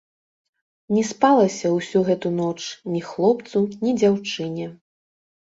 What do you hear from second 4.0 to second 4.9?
дзяўчыне.